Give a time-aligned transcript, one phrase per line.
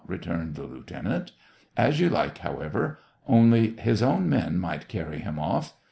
[0.17, 1.31] "returned the lieuten ant.—
[1.87, 2.97] "As you like, however!
[3.27, 5.75] Only, his own men might carry him off.